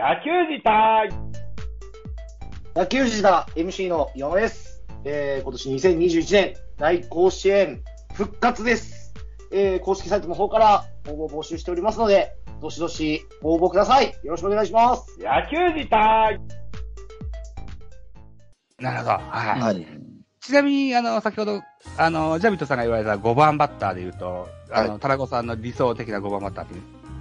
[0.00, 1.10] 野球自体
[2.74, 4.82] 野球児だ MC の山根です。
[5.04, 7.82] えー、今年2021年大甲子園
[8.14, 9.12] 復活です。
[9.52, 12.32] えー、公式サイトの方から応募を募集しておりますので、
[12.62, 14.06] どしどし応募ください。
[14.24, 15.18] よろしくお願いします。
[15.18, 16.40] 野球自体
[18.78, 19.10] なるほど。
[19.10, 19.60] はい。
[19.60, 19.86] はい。
[20.40, 21.60] ちなみに、あの、先ほど、
[21.98, 26.74] あの、ジャビットさんが言われた5番バッターで言うと、あの、タラコさんの理想的な5番バッターって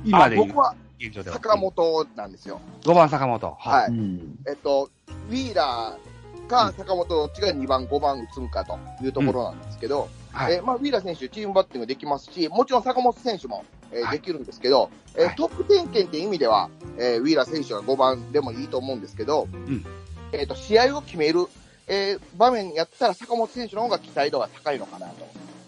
[0.05, 1.35] 今あで言う僕は現状では。
[1.37, 2.59] 坂本なんですよ。
[2.83, 3.55] 5番坂本。
[3.59, 3.87] はい。
[3.87, 4.39] うん。
[4.47, 4.89] えっと、
[5.29, 10.53] ウィーラーか坂本どっちが2番、5番打つんかというところなんですけど、はい。
[10.55, 19.85] えーまあ、ウィーラー選手、チームバッティングできますし、もちろん坂本選手も、えーはいできるんですけど、えーはい得点圏っていう意味では、えーウィーラー選手が5番でもいいと思うんですけど、ん
[20.31, 21.47] えー、と試合を決める、
[21.87, 25.27] えー場面やったら坂本選手の方が期待度が高いのかなと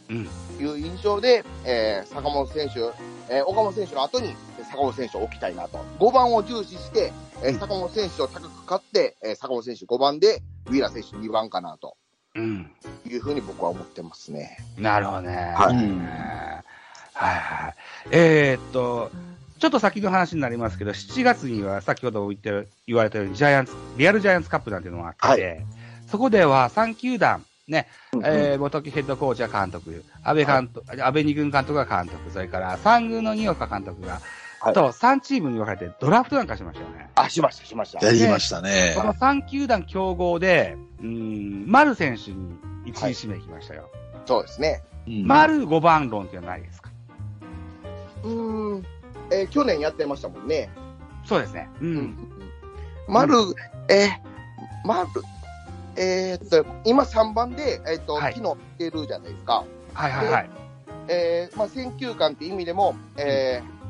[0.09, 0.29] うん。
[0.59, 2.79] いう印象で、えー坂本選手、
[3.33, 4.35] えー岡本選手の後に
[4.71, 5.77] 坂本選手を置きたいなと。
[5.99, 7.11] 5番を重視して、
[7.43, 11.97] えーうん坂本選手を高く買って、えー坂本選手5番で、ウィーラー選手2番かなと
[12.35, 12.71] うん。
[13.05, 14.57] いうふうに僕は思ってますね。
[14.77, 15.53] なるほどね。
[15.57, 15.99] はいうん
[17.13, 17.75] はいはい。
[18.11, 19.11] えーっと、
[19.59, 25.55] ちょっと先の話になりますけど、7月には先ほど言って言われたように、ジャイアンツ、リアルジャイアンツカップなんていうのがあって、は
[26.07, 27.87] そこでは3球団、ね、
[28.23, 34.19] えー、元木ヘッドコーチは監督、安倍監督、安倍二軍監督が監督、それから3軍の二岡監督が、
[34.61, 37.09] はいと3チームに分かれてドラフトなんかしましたよね。
[37.15, 38.05] あ、しました、しました。
[38.05, 39.03] やりましたねこ。
[39.03, 43.89] の3球団競合で、うーん、丸選手に1位指名来ましたよ。
[44.25, 44.83] そうですね。
[45.07, 46.89] うん丸5番論っていうのはないですか？
[48.23, 48.85] うーん、
[49.31, 50.69] えー去年やってましたもんね。
[51.25, 51.67] そうですね。
[51.81, 51.85] う。。
[51.85, 52.17] うん
[53.07, 53.35] 丸、
[53.89, 55.07] えー、丸、
[55.97, 59.63] えーっと、今3番で、えーっと、はい昨日出るじゃないですか。
[59.93, 60.49] はいはいはい。
[61.07, 63.80] えー、まあ、選球眼っていう意味でも、えー、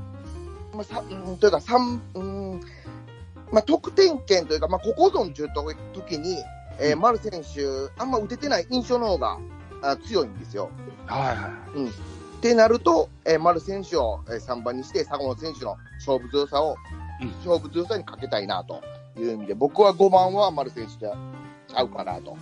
[0.74, 2.62] まあ、さ、うん、というか、三、うん、
[3.52, 5.50] まあ、得点圏というか、まあ、ここぞんという
[5.94, 6.38] 時に、
[6.80, 9.38] えー、丸選手、あんま打ててない印象の方が
[9.82, 10.70] あ強いんですよ。
[11.06, 11.90] はいはい。
[11.90, 11.92] っ
[12.42, 16.76] てなると、えー、丸選手を、えー、3番にして、坂本選手の勝負強さを、
[17.22, 18.82] うん勝負強さにかけたいなと
[19.16, 22.36] いう意味で、僕は5番は丸選手ちゃうかなと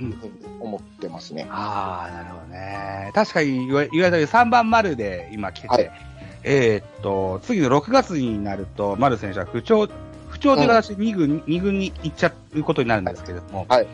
[0.00, 1.46] いうふうに思ってますね。
[1.48, 3.12] ああ、なるほどね。
[3.14, 6.15] 確かに言わ言われたように3番丸で今来てて、はい
[6.48, 9.88] えーっと、次の6月になると、丸選手は不調、
[10.28, 13.86] 不調という形で2軍、二軍に行っちゃうことになるんですけれども、はい。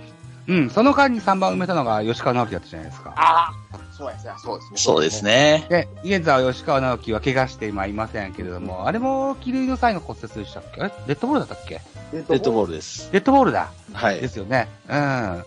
[0.49, 3.15] うん、その間に3番埋めたのが吉川直樹だったじゃないですか。
[3.17, 4.77] ああ、そうですね、そうですね。
[4.77, 5.25] そうです。
[5.25, 5.67] ね。
[5.71, 10.83] で、現在は吉川直樹は怪我して今いませんけれども、あれも、気類の際の骨折でしたっけ？
[10.83, 10.93] あれ？
[11.07, 11.81] デッドボールだったっけ？
[12.13, 13.11] デデッドボールです。
[13.13, 13.71] デッドボールだ。
[13.95, 14.21] はい。
[14.21, 14.69] ですよね。
[14.89, 15.45] うん。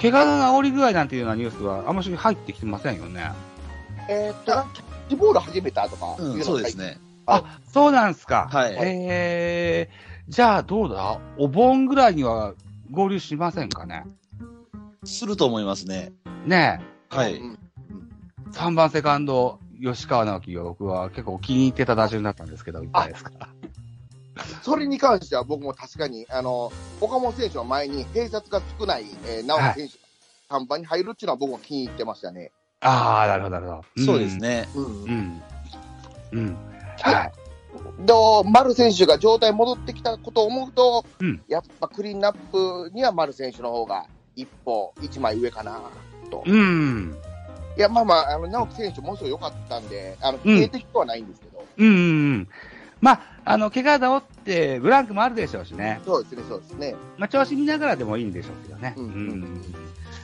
[0.00, 3.32] 怪我の治り具合なんていうようなニュースはあんまり入ってきてませんよね。
[4.08, 4.64] えーっと、
[5.10, 6.98] キャッチボール始めたとかいうん、がそうですね。
[7.26, 8.48] あ、そうなんすか。
[8.50, 11.20] はいえー、じゃあどうだ？
[11.36, 12.54] お盆ぐらいには
[12.92, 14.04] 合流しませんかね？
[15.04, 16.12] すると思いますね。
[16.46, 17.34] ねはい。
[17.34, 17.58] うん
[18.48, 23.32] え、3番セカンド、吉川直樹が僕は結構気に入ってた打順だったんですけど、いかがですか
[24.62, 29.94] それに関しては僕も確かに、あの、岡本選手の前に併殺が少ない、えー、直樹選手、
[30.48, 32.52] 看板に入るっていうのは僕も気に入ってましたね。
[32.80, 34.04] ああ、なるほど、なるほど。
[34.04, 34.36] そうです。
[34.38, 34.68] ね。
[34.74, 35.42] うんうん。
[36.32, 36.56] うん。
[37.00, 37.32] はい。
[38.06, 45.80] と、丸選手が状態戻ってきたことを思うと、うんやっぱクリーンナップには丸選手の方が一歩、一枚上かな
[46.30, 46.42] と。
[46.46, 47.16] うん。
[47.76, 51.98] いや、まあまあ、あの直樹選手、ものすごい良かったんで、あの、うん消えてきてはないんですけど、うんうんう
[52.38, 52.48] ん。
[53.00, 56.00] まあ、あの、怪我治って、ブランクもあるでしょうしね。
[56.04, 56.94] そうですね、そうですね。
[57.18, 58.94] まあ、調子見ながらでもいいんでしょうけどね。
[58.96, 59.74] うんうん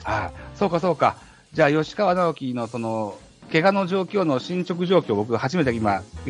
[0.03, 0.57] はい。
[0.57, 1.17] そうか、そうか。
[1.53, 3.17] じゃあ、吉川直樹のその、
[3.51, 6.03] 怪我の状況の進捗状況、僕初めて今、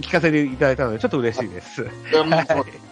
[0.00, 1.82] 聞かせていただいたので、ちょっと嬉しいです。
[1.82, 1.90] うん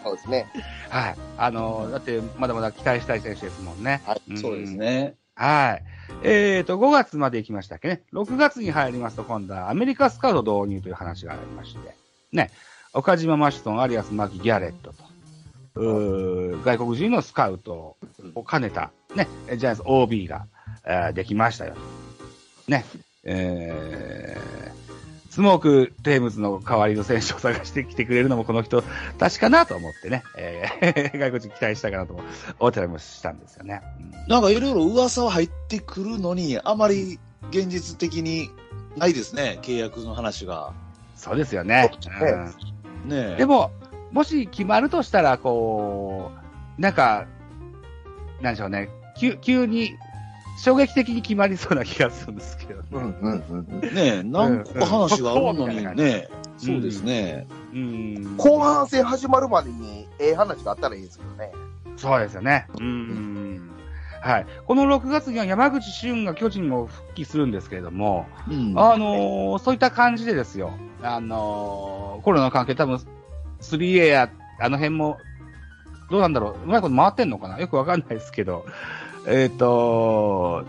[0.02, 0.46] そうですね。
[0.90, 1.16] はい。
[1.38, 4.02] あの、だって、まだまだ期待したい選手ですもんね。
[4.06, 4.76] はいんそうです。
[4.76, 5.14] ね。
[5.34, 5.84] はい。
[6.22, 8.02] えっ、と、5月まで行きましたっけね。
[8.12, 11.94] 6月に入りますと、今度はアメリカスカウト導入という話がありまして、
[12.32, 12.50] ね。
[12.92, 15.04] 岡島マシュトン、アリアス・マキ・ギャレットと、
[15.74, 17.96] うー外国人のスカウト
[18.34, 20.46] を兼ねた、ね、ジャイアンツ OB が、
[20.86, 21.74] えーできましたよ。
[22.68, 22.84] ね。
[23.24, 28.82] えー、スモーク・テームズの代わりの選手を探してきてくれるのもこの人
[29.18, 32.20] たちかなと思ってね、えー 外国人期待したかなと
[32.60, 33.82] 思ったりもしたんですよね。
[34.00, 37.18] うんなんかいろいろ噂は入ってくるのに、あまり
[37.50, 38.50] 現実的に
[38.96, 40.72] ないですね、契約の話が。
[41.14, 41.92] そうですよね。
[42.00, 42.12] そう
[43.06, 43.70] んねえでも、
[44.10, 46.32] もし決まるとしたら、こ
[46.78, 47.26] う、なんか、
[48.40, 48.88] なんでしょうね、
[49.18, 49.96] 急急に
[50.56, 52.82] 衝撃的に決まりそうな気がするんですけど。
[52.92, 53.94] うんうんうん。
[53.94, 57.46] ねえ、何個か話があるのにね、そうですね。
[57.72, 58.36] うん。
[58.36, 61.52] 後半戦始まるまでに、ええ話があったらいいですけどね。
[61.96, 62.66] そうですよね。
[62.80, 63.70] うん。
[64.22, 64.46] はい。
[64.66, 70.72] この6月には山口俊が巨人も復帰するんですけれども、うんあのーそういった感じでですよ。
[71.02, 73.00] あのーコロナの関係多分
[73.60, 74.30] 3A や、
[74.60, 75.18] あの辺も、
[76.10, 76.64] どうなんだろう。
[76.64, 78.64] うまいこと回ってんのかなよくわかんないですけど、
[79.26, 80.64] えっ、と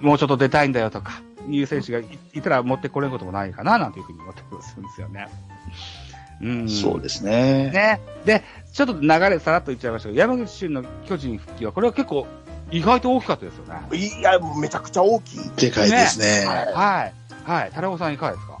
[0.00, 5.28] もうちょっと出たいんだよとか、いう選手がいいたら持ってこれることもないかな、なんていうふうに思ってするんですよね。
[6.40, 6.68] うん。
[6.68, 7.70] そうですね。
[7.70, 8.00] ね。
[8.24, 8.42] で、
[8.72, 12.26] ちょっと流れさらっと言っちゃいましたけど、山口俊の巨人復帰は、これは結構、
[12.70, 13.96] 意外と大きかったですよね。
[13.96, 15.50] いや、めちゃくちゃ大きい。
[15.56, 16.46] でかいですね。
[16.74, 17.12] はい。
[17.44, 17.70] はい。
[17.72, 18.58] タラゴさんいかがですか？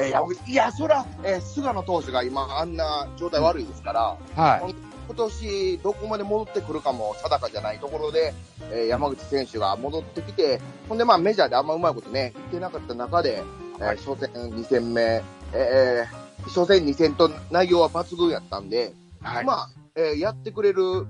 [0.00, 4.74] えいや、いやそら、えー菅野投手が今、あんな状態悪いですから、はい。
[5.06, 8.34] 今年どこまで戻ってくるかも定かじゃないところで、
[8.70, 13.42] えー山口選手が戻ってきて、ほんでまあメジャーであんまうまいことね、言ってなかった中で、
[13.78, 15.22] えーはい初戦2戦目、
[15.52, 19.44] えー初戦2戦と内容は抜群やったんで、はい。
[19.44, 21.06] まあ、えーやってくれる、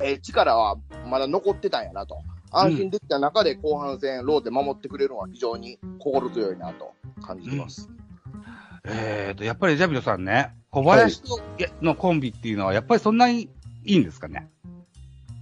[0.00, 0.76] えー力は
[1.08, 2.18] まだ残ってたんやなと。
[2.52, 6.92] 安心できた中で後半戦、ローで守ってくれるのは非常に心強いなと
[7.22, 7.88] 感じてます。
[8.84, 11.40] えーと、やっぱりジャビロさんね、小林と
[11.82, 13.48] のコンビっていうのは、やっぱりそんなに
[13.84, 14.48] いいんですかね？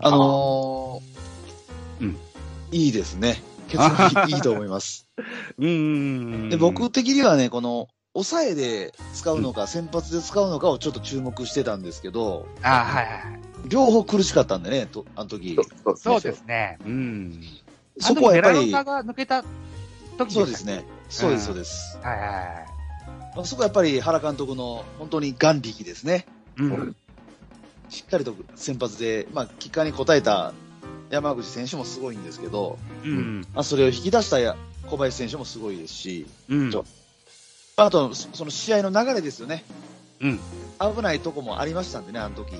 [0.01, 2.17] あのーうん
[2.71, 3.43] いいですね。
[3.69, 5.09] 結論いいと思います。
[5.59, 6.49] うーん。
[6.51, 13.41] で、僕的にはね、この、抑えで使うのか、先発で使うのかをちょっと注目してたんですけど、あはいはいはい。
[13.69, 15.59] 両方苦しかったんでね、とあの時。
[15.97, 16.79] そうですね。
[16.85, 17.43] うん。
[17.99, 19.45] そこはやっぱり抜けた
[20.17, 20.79] 時そうですね。
[20.79, 20.85] ね。
[21.09, 21.99] そうです、そうです。
[22.03, 22.25] はいは
[22.75, 22.78] い
[23.45, 26.27] そこはやっぱり原監督の本当に眼力ですね。
[26.59, 26.97] うん。
[27.89, 30.53] しっかりと先発で、まあ、結果に応えた
[31.11, 33.41] 山口選手もすごいんですけど、うん。
[33.55, 36.73] まあ、それを引き出したや小林選手もすごいですし、うん。
[37.77, 39.65] あと、そその試合の流れですよね。
[40.21, 40.41] うん。
[40.81, 42.55] 危ないとこもありましたんでね、あの時。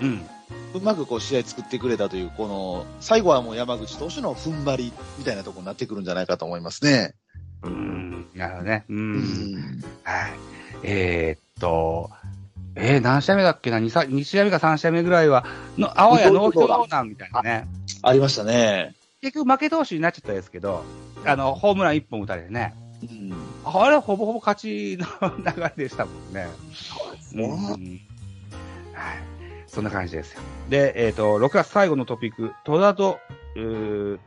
[0.00, 0.26] うん。
[0.74, 7.14] うまくこう試合作ってくれたという、この、最後はもう山口投手の踏ん張りみたいなところになってくるんじゃないかと思いますね。
[7.62, 8.03] うん。
[8.34, 8.84] なるほどね。
[8.88, 8.94] う。
[8.94, 9.84] うんん。
[10.02, 10.32] はい。
[10.82, 12.10] えー、っと、
[12.76, 15.44] えー、何試合目だっけな？2, さ2試合目か3試合目ぐらいは、
[15.78, 17.68] の、あわやノーヒットノーランみたいなね。
[18.02, 18.94] ありましたね。
[19.22, 20.84] 結局負け投手になっちゃったですけど、
[21.24, 22.74] あの、ホームラン1本打たれてね。
[23.02, 23.32] うん。
[23.64, 25.06] あれはほぼほぼ勝ちの
[25.38, 26.48] 流れでしたもんね。
[26.72, 28.00] そうですうんね。
[28.92, 29.18] はい。
[29.66, 30.40] そんな感じですよ。
[30.68, 33.18] で、えっ、と、6月最後のトピック、戸田と、
[33.56, 34.18] うー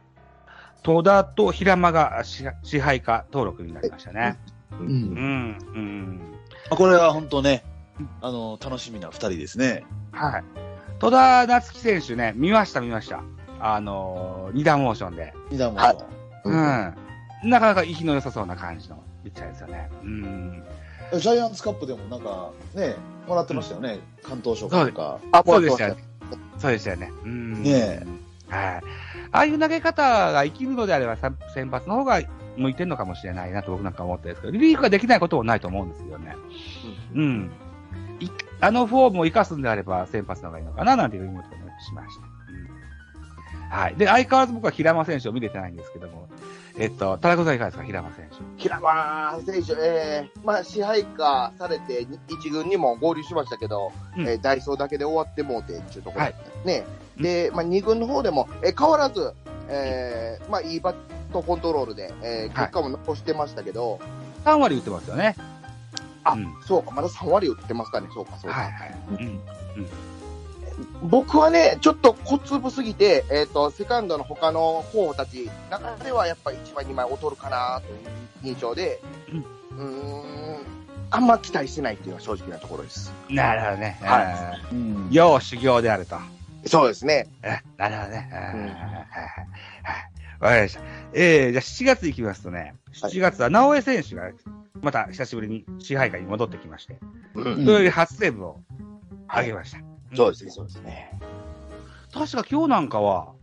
[0.87, 4.37] 戸田と平間が支支配下登録になりましたね。
[4.71, 4.83] う。
[4.85, 6.21] うんん、うん。
[6.69, 7.65] これは本当ね、
[8.21, 9.83] あの、楽しみな二人ですね。
[10.13, 10.43] はい。
[10.99, 13.21] 戸田夏樹選手ね、見ました、見ました。
[13.59, 15.33] あのー二段モーションで。
[15.51, 15.79] 二段も。
[15.79, 15.97] はい
[16.45, 17.49] うん。
[17.49, 19.89] なかなか息の良さそうな感じのピッチャーですよね。
[20.03, 20.63] うん。
[21.19, 22.95] ジャイアンツカップでもなんか、ね、
[23.27, 23.99] もらってましたよね。
[24.23, 25.19] 関東賞とか。
[25.33, 26.07] あ、そうでしたよねね。
[26.57, 27.11] そうでしたよね。
[27.25, 27.61] うん。
[27.61, 28.81] ねはい。
[29.31, 32.21] ああいう投げ方が生きるのであれば、さ先発の方が
[32.55, 36.35] 向いてるのかもしれないなと僕なんか思ってるんですけど、リリーフができないこともないと思うんですよね。
[37.13, 37.51] うん。
[38.19, 38.29] い
[38.59, 42.21] あのフォームを生かすんであれば、先発の方がいいのかななんていうふうに思しました。
[42.51, 43.69] うん。
[43.69, 43.95] はい。
[43.95, 46.27] で、相変わらず僕は平間選手を見れてないんですけども、
[46.79, 48.61] えっと、田中さんいかがですか、平間選手。
[48.61, 56.85] 平間選手、えー、まあ、支配下されて、一軍にも合流しましたけど、うんえーダイソーだけで終わってもうてっていうところはいですね。
[57.17, 59.33] で、まあ、二軍の方でも、えー変わらず、
[59.69, 60.95] えー、まあ、いいバッ
[61.33, 63.99] トコントロールで、えー、結果も残してましたけど、
[64.45, 65.35] 3割打ってますよね。
[66.23, 68.57] あうんそうか、まだ3割打ってますかね、そうか、そうか。
[68.57, 68.95] はいはい。
[69.09, 69.39] うん。
[71.09, 79.01] 僕はね、ちょっと小粒すぎて、えっ、と、セカンドの他の候補たち、中ではやっぱり1枚、2枚劣るかなという印象で、
[79.71, 80.57] うーん、
[81.09, 83.11] あんま期待してないっていうのは正直なところです。
[83.29, 83.99] なるほどね。
[84.03, 85.15] はうんい。
[85.15, 86.17] 要修行であると。
[86.65, 87.27] そうですね。
[87.43, 88.29] え、なるほどね。
[88.31, 88.73] はいうんはい。
[90.39, 90.81] わかりました。
[91.13, 92.59] えー、じゃあ7月行きますとね、
[93.01, 94.31] はい7月は直江選手が、
[94.81, 96.99] また久しぶりに支配下に戻ってきまして、
[97.35, 98.59] うんそれより初セーブを
[99.33, 99.79] 上げました。
[100.15, 101.19] そうですね、そうですね。
[102.13, 103.33] 確か今日なんかは、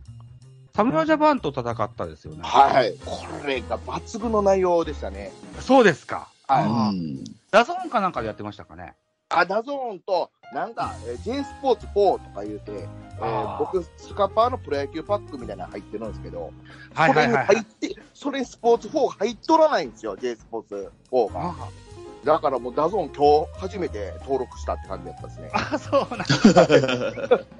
[0.75, 2.39] 侍ジャパンと戦ったですよね。
[2.43, 2.93] はい。
[3.05, 5.31] これが抜群の内容でしたね。
[5.61, 6.27] そうですか。
[6.47, 6.97] はい。
[6.97, 8.93] うん DAZN かなんかでやってましたかね。
[9.29, 12.71] あ、 DAZN と、なんか、えー J スポーツ4とか言うて、
[13.17, 16.51] えあーー僕、スカパーのプロ野球パックみたいなの入ってるんですけど、
[16.93, 21.39] はいはいはい、はいそれに入って、それにスポーツ4が入っとらないんですよ、J スポーツ4が。
[21.39, 21.69] あ
[22.25, 25.49] だからもう DAZN 今日初めて登録したって感じだったですね。
[25.53, 26.25] あ、そうなんだ。
[26.25, 27.45] そ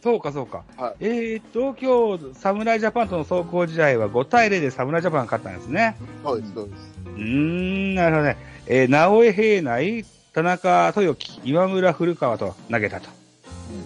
[0.00, 0.62] そうか、そうか。
[0.76, 5.96] はいえーっと、今日、侍ジャパンとの壮行試合は5対0で侍ジャパンが勝ったんですね。
[6.22, 6.80] そうです、そうです。
[7.16, 8.36] うーん、なるほどね。
[8.66, 13.17] えー、直江平内、田中豊樹、今村古川と投げたと。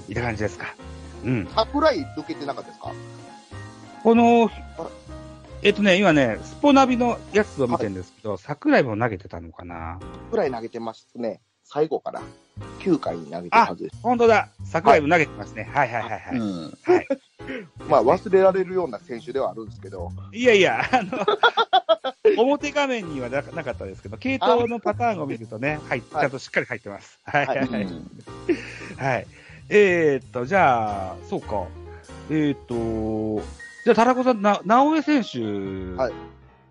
[0.08, 0.74] いった感じですか。
[1.24, 1.48] うん。
[1.54, 2.92] 桜井投げてなかったですか？
[4.02, 4.50] この、
[5.62, 9.98] えっとね、今ね、スポナビのやつを見てるんですけど、桜井も投げてたのかな
[10.30, 11.40] 桜井投げてますね。
[11.64, 12.20] 最後から
[12.80, 13.96] 9回に投げてるはずです。
[14.02, 15.70] 本当だ桜井も投げてますね。
[15.72, 16.62] はい、はい、はいはいうん。
[16.82, 17.06] はい。
[17.88, 21.24] まあ忘れられるような選手ではあるんですけど、いやいや、あの、
[22.42, 27.18] 表画面にはななかったですけど、系統のパターンを見るとね、はい、ちゃんとしっかり入ってます。
[27.24, 27.82] はい、はい、ははい。
[27.84, 28.10] うん
[28.98, 29.26] はい。
[29.68, 31.64] えー、っと、じゃあ、そうか。
[32.30, 33.42] えー、っと、
[33.84, 35.38] じゃあ、田中さん、な、直江選手、
[35.96, 36.12] はい。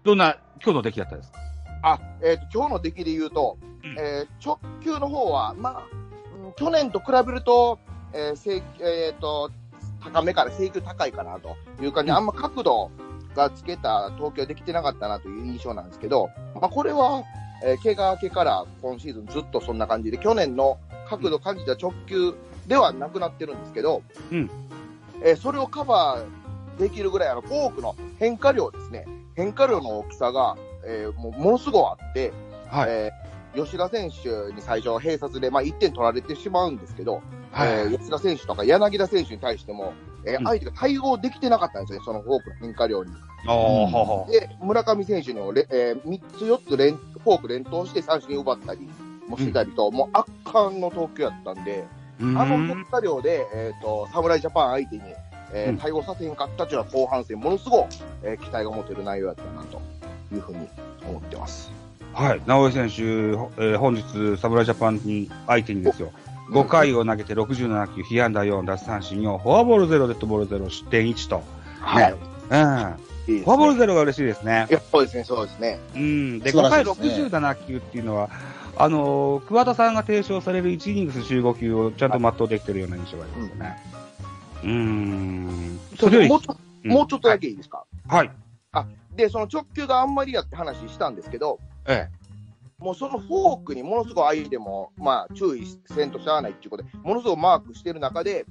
[0.03, 1.39] どんな、今日の出来だったですか？
[1.83, 3.95] あ、えっ、と、今日の出来で言うと、うん。
[3.98, 5.83] えー直球の方は、まあ、
[6.45, 7.79] うん去年と比べると、
[8.13, 9.51] えー制えーと、
[10.03, 12.17] 高めから制球高いかなという感じで、うん。
[12.17, 12.91] あんま角度
[13.36, 17.24] がつけた投球はできてなかったなという印象なんですけど、まあ、これは、
[17.63, 20.77] えー怪我明けから今シーズンずっとそんな感じで、去年の
[21.10, 22.33] 角度感じた直球
[22.68, 24.01] ではなくなってるんですけど、
[24.32, 24.50] うん
[25.24, 29.06] えーそれをカバーできるぐらい、あの、フォークの変化量ですね。
[29.36, 32.34] 変化量の大きさが、えーもうものすごいあって、
[32.70, 32.89] はい。
[32.89, 37.70] えー吉田選手に最初、併殺で、まあ、1点取られてしまうんですけど、はい。
[37.70, 39.94] えー吉田選手とか柳田選手に対しても、
[40.25, 43.12] えーうん相手が対応できてなかったんですよね、そのフォークの変化量に。
[44.32, 48.89] で、村上選手のレ、えー3つ、4つ連フォーク連投して三振奪ったり
[49.27, 51.84] もしてたりと、もう圧巻の投球やったんで、
[52.21, 55.03] あの変化量で、えっ、と、侍ジャパン相手に、
[55.53, 57.85] えーうん対応させへんかったっていうのは後半戦、ものすごい、
[58.23, 59.81] えー期待が持てる内容やったな、と
[60.33, 60.67] いうふうに
[61.07, 61.71] 思ってます。
[62.13, 62.41] はい。
[62.45, 66.11] 直江選手、ほえー本日、侍ジャパンに相手にですよ、
[66.51, 71.43] 5回を投げて67球、被安打4、奪三振4、フォアボール0、デッドボール0、失点1と。
[71.79, 72.13] はい。
[72.13, 73.11] うん。
[73.27, 75.79] いいねフォアボール0が嬉しいですねそうですね、そうですね。
[75.95, 76.39] うん。
[76.39, 78.29] で、素5回晴らしいですね67球っていうのは、
[78.77, 83.77] あのー桑田さんが提唱される1イニングス15球をちゃんと全うできてるような印象がありますよね。
[84.63, 85.79] うーん。
[85.97, 88.31] それよりもうちょうんもうちょっとだけいいですか、はい。
[89.15, 92.07] で、その直球があんまりやって話したんですけど、え
[92.79, 98.45] もうそのフォークにものすごい相手も、まあ、注意せんとしゃあないっていうことで、ものすごいマークしてる中で、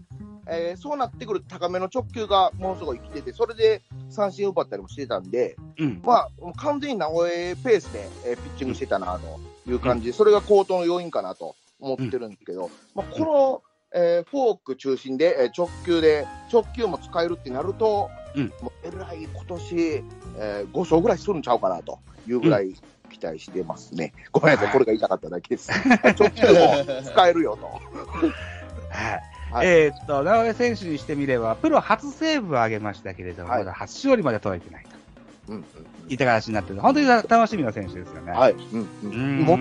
[0.50, 6.02] えーそうなってくると高めの直球がものすごい生きてて、それで三振奪ったりもしてたんで、えうん。
[6.04, 19.76] まあ、完全に直江ペースで、えーピッチングしてたなという感じで、それが高騰の要因かなと思ってるんですけど、まあ、この、えーフォーク中心で、えー直球で、直球も使えるってなると、うんもうえらい今年、
[20.38, 22.74] えー5勝ぐらいするんちゃうかなというぐらい
[23.10, 24.12] 期待してますね。
[24.32, 25.70] ごめんなさい、これが言いたかっただけです。
[26.18, 27.66] 直球も使えるよと。
[28.90, 29.22] はい。
[29.50, 34.90] はいえーっと、直江選手にしてみれば、プロ初セーブを挙げましたけれども、はいまだ初勝利まで届いてないと
[35.48, 35.64] うんうん
[36.08, 36.80] いった形になってる。
[36.80, 38.32] 本当に楽しみな選手ですよね。
[38.32, 38.52] はい。
[38.52, 39.42] うんううんん。
[39.42, 39.58] もっ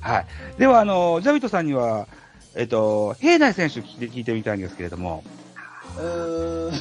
[0.00, 0.26] はい。
[0.58, 2.06] では、あの、ジャビットさんには、
[2.54, 5.22] えっと、平内選手聞いて聞いてみたいんですけれども、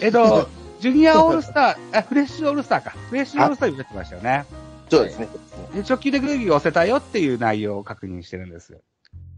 [0.02, 0.48] えっと、
[0.80, 2.92] ジュニアオールスター、あ、フレッシュオールスターか。
[3.10, 4.46] フレッシュオールスターに出てましたよね。
[4.90, 5.28] そうですね。
[5.74, 8.74] で直球でグーギーを押せたよっていう内容を確認してるんです。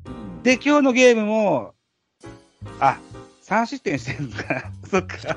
[0.06, 1.74] うんで、今日のゲームも、
[2.80, 3.00] あ、
[3.44, 4.38] 3失点してるんだ。
[4.90, 5.18] そっか。
[5.18, 5.36] しか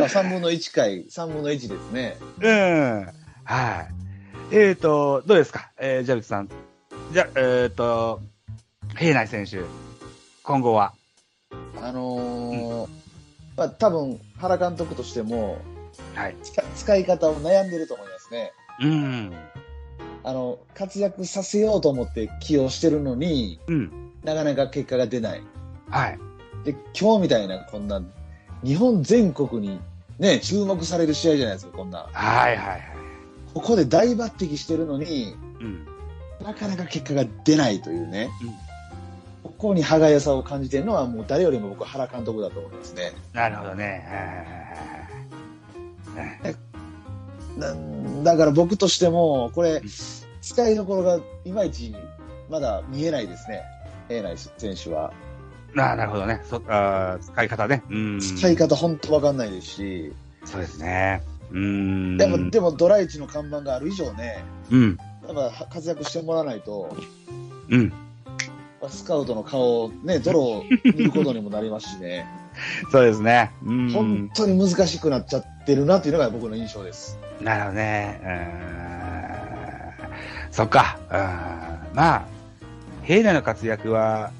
[0.00, 2.16] も3分の1回、3分の1ですね。
[2.40, 3.08] うん。
[3.44, 3.88] は
[4.50, 4.54] い。
[4.56, 5.70] えっ、と、どうですか？
[5.78, 6.48] えー、ジャビットさん。
[7.12, 8.20] じゃ、えっ、と、
[8.96, 9.62] 平内選手、
[10.42, 10.92] 今後は。
[11.82, 12.90] あのー
[13.56, 15.58] まあ多分原監督としても
[16.16, 16.36] はい。
[16.42, 18.52] 使使い方を悩んでると思いますね。
[18.80, 19.32] うん。
[20.24, 24.10] あの、活躍させようと思って起用してるのに、うん。
[24.24, 25.42] なかなか結果が出ない。
[25.88, 26.18] はい。
[26.64, 28.02] で、今日みたいな、こんな、
[28.64, 29.80] 日本全国に
[30.18, 32.08] ね、注目される試合じゃないですか、こんな。
[32.12, 32.82] はいはいはい。
[33.52, 35.86] ここで大抜擢してるのに、うん。
[36.44, 38.30] なかなか結果が出ないというね。
[38.42, 38.74] うん
[39.44, 43.12] ここに歯がゆさを感じてるのは、もう誰よりも僕は原監督だと思いますね。
[43.32, 43.84] なるほどね。
[44.08, 44.36] はいはい
[46.28, 46.56] はいはい
[47.58, 49.80] なんだから僕としても、これ、
[50.42, 51.94] 使いどころがいまいち
[52.50, 53.62] まだ見えないですね。
[54.08, 55.12] 平内選手は。
[55.74, 56.40] なあなるほどね。
[56.48, 57.82] そあー使い方ね。
[57.90, 58.20] うん。
[58.20, 60.12] 使い方本当わかんないですし、
[60.44, 61.22] そうですね。
[61.50, 62.16] うん。
[62.16, 64.98] でも、でもドライチの看板がある以上ね、うん。
[65.26, 66.96] やっぱ活躍してもらわないと、
[67.68, 67.92] うん。
[68.88, 72.26] スカウトの顔をね、泥を見ることにもなりますしね、
[72.92, 73.50] そうですね。
[73.64, 73.90] うん。
[73.90, 77.18] 本当に難しくなっちゃってるなっていうのが僕の印象です。
[77.40, 78.20] なるほどね。
[78.22, 78.30] うー
[80.10, 80.52] ん。
[80.52, 80.98] そっか。
[81.10, 81.96] うん。
[81.96, 82.24] まあ、
[83.04, 84.30] 平内の活躍は、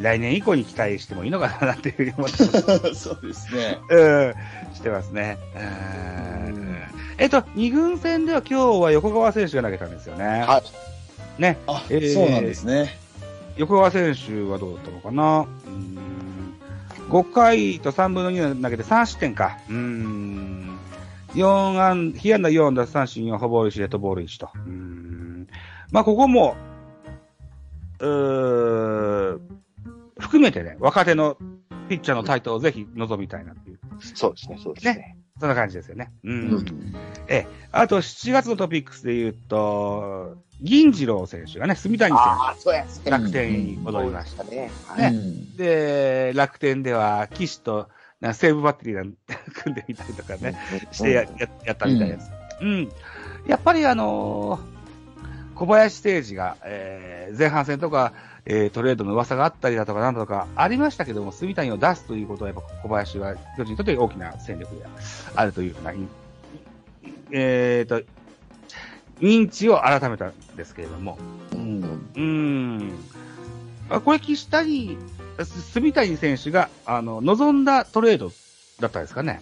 [0.00, 2.94] 来年以降に期待してもいいのかなっていうふうに思ってます。
[3.00, 3.78] そうですね。
[3.90, 4.34] うん、
[4.74, 5.38] してますね。
[5.56, 6.78] うん
[7.16, 10.24] えっと、二軍戦では今日は横川選手が投げたんですよね。
[10.24, 10.62] は
[11.38, 11.40] い。
[11.40, 11.58] ね。
[11.66, 12.96] あ、えーそうなんですね。
[13.56, 15.98] 横川選手はどうだったのかなうん
[17.08, 19.58] 5回と3分の2投げて3失点か。
[19.68, 20.78] うん。
[21.34, 24.48] 4安、被安打4奪三振4、ほぼ1、デッドボール1と。
[24.54, 25.46] うん。
[25.90, 26.56] まあ、ここも、
[28.00, 29.13] うー
[30.34, 31.36] 含めてね、若手の
[31.88, 35.16] ピッチャーのタイトルをぜひ望みたいなっていう、そうですね、そうですね。
[35.38, 36.10] そんな感じですよね。
[36.24, 36.40] うん。
[36.50, 36.64] うん。
[37.70, 43.10] あと、7月のトピックスで言うと、銀次郎選手がね、住谷選手、ね。
[43.10, 44.42] 楽天に戻りました。
[44.42, 44.72] ね。
[44.98, 47.88] ねうんで、楽天では、岸と
[48.20, 49.14] な西武バッテリーなん
[49.54, 50.58] 組んでみたりとかね、
[50.90, 51.28] してやや
[51.64, 52.28] やったみたいです。
[52.60, 52.88] うん。
[53.46, 54.74] やっぱりあのー
[55.54, 58.12] 小林誠司が、えー前半戦とか、
[58.46, 64.82] えートレードの噂があったりだとかなんだとかありましたけども、住谷を出すということは、やっぱ小林は、巨人にとって大きな戦力で
[65.34, 65.96] あるというような、い
[67.30, 68.02] えっ、と、
[69.20, 71.18] 認知を改めたんですけれども、
[71.52, 71.82] うん。
[71.82, 72.92] うーん。
[73.88, 74.98] あこれ、岸谷、
[75.42, 78.30] す住谷選手が、あの、望んだトレード
[78.80, 79.40] だったんですかね。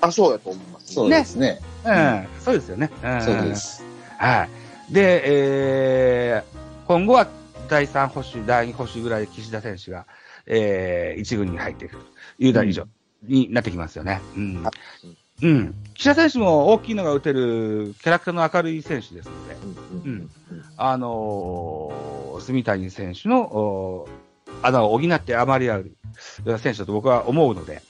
[0.00, 0.94] あ、そうやと思います。
[0.94, 1.60] そうですね。
[1.84, 2.90] うん、そうですよね。
[3.02, 3.84] うんそうです。
[4.18, 4.92] はい。
[4.92, 7.26] で、えー、今後は
[7.72, 10.04] 第3保守、第2保守ぐらいで岸田選手が、
[10.44, 12.02] えー、一軍に入っていくと
[12.38, 12.86] いう代以上
[13.22, 14.20] になってきますよね。
[14.36, 14.64] うん。
[15.42, 15.74] うん。
[15.94, 19.54] 岸田選手も大きいのが打てるキャラクターの明るい選手ですので、
[20.04, 20.30] うんうん
[20.76, 24.08] あのー、住谷選手のお
[24.60, 25.96] 穴を補って余りある
[26.58, 27.80] 選手だと僕は思うので、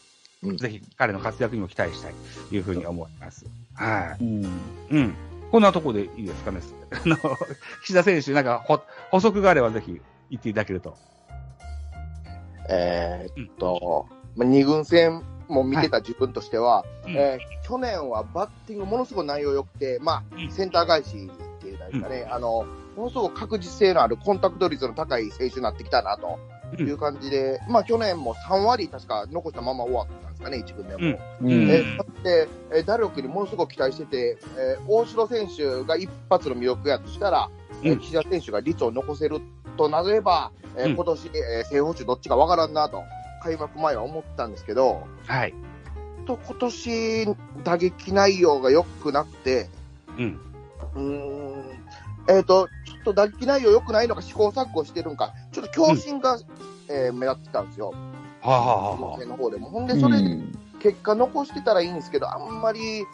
[0.43, 2.15] うんぜひ彼の活躍にも期待したい
[2.49, 3.47] というふうに思います。
[3.75, 4.25] はい。
[4.25, 4.45] うん。
[4.91, 5.15] うん。
[5.53, 6.61] こんなとこでいいですかね。
[6.91, 7.17] あの、
[7.85, 8.81] 岸田選手、なんかほ
[9.11, 10.97] 補足があればぜひ言っていただけると。
[12.71, 17.17] えーっと、まあ、二軍戦も見てた自分としては、うん。
[17.17, 20.49] えー去年はバッティングものすごく内容良くて、まうん。
[20.49, 22.65] あ、センター返しっていうかね、あの、
[22.97, 31.19] ものすごく確実性のあるコンタクト率の高い選手になってきたなという感じで、まあ去年も3割確か残したまま終わったかね、一軍でも。
[31.41, 31.47] うん。
[31.47, 31.71] うん。
[31.71, 37.49] えーだって、えー、打力にものすごく期待してて、えー大城選手が一発の魅力やとしたら、
[37.83, 38.01] えーうん。
[38.01, 39.41] 岸田選手が率を残せる
[39.77, 40.95] となれば、えーうん。
[40.97, 43.03] 今年、えー正捕手どっちかわからんなと、
[43.43, 45.55] 開幕前は思ったんですけど、はい。
[46.27, 47.27] と今年
[47.65, 49.69] 打撃内容が良くなくて、
[50.19, 50.41] うん。
[50.95, 51.65] うーん、
[52.29, 56.39] えっ、と、ちょっと打撃内容良くないのか試行錯誤してるんか、ちょっと強心が、
[56.89, 57.93] えー目立ってたんですよ、
[58.43, 59.71] はあ、はあはの方でも。
[59.71, 60.39] ほんで、それで
[60.81, 63.05] 結果残してたらいいんですけど、あんまり、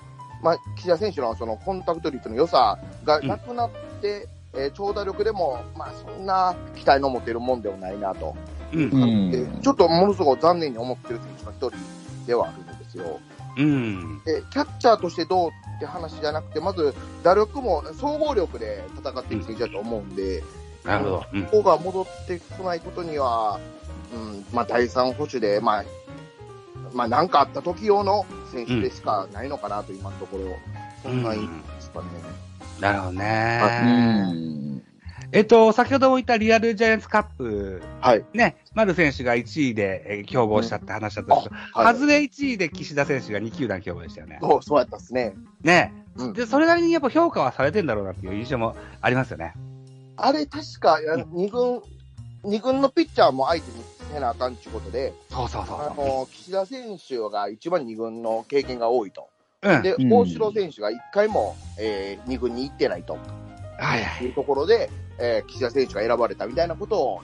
[0.43, 8.91] まあ、岸田選手のそのコンタクト率の良さがなくなって、えー長打力でも、まあ、そんな期待の持てるもんではないなと、あ、うん。
[8.91, 13.21] うんでちょっとものすごく残念に思ってる選手の一人ではあるんですよ。
[13.59, 14.23] うん。
[14.25, 20.43] でキャッチャーとしてどうって話じゃなくて、まず打力も総合力で戦っていく選手だと思うんで、
[20.85, 21.25] なるほど。
[21.33, 21.45] うん。
[21.45, 23.61] ここが戻ってこないことには、
[24.12, 25.85] うん、まあ、第三保守で、まあ、
[26.92, 30.57] まあ、なんかあった時用の選手でしかないのかなと、今のところ、
[31.03, 31.49] そんないいで
[31.81, 32.07] すかね。
[32.81, 34.33] なるほどうね。
[34.33, 34.83] ん。
[35.31, 38.25] えっと、先ほども言ったリアルジャイアンツカップ、はい。
[38.33, 38.57] ね。
[38.73, 44.38] 丸選手が1位でえー競合したって話だったんですけど、はい、外れ1位で岸田選手が2球団競合でしたよね。
[44.40, 45.35] そう、そうやったっすね。
[45.62, 45.92] ね。
[46.16, 49.53] うんで、それなりにやっぱ評価はされてんだろうなっていう印象もありますよね。
[50.16, 51.83] あれ、確か、あの二軍、
[52.44, 56.07] 二軍のピッチャーも相手にせなあかんっていうことで、そうそうそうあそう。
[56.07, 59.29] の、岸田選手が一番二軍の経験が多いと。
[59.62, 59.83] うん。
[59.83, 63.18] で、うん大城選手が一回も、えー、二軍に行ってないと。
[63.79, 64.27] はいはい。
[64.27, 67.20] いうところで、えー岸田選手が選ばれたみたいなことを、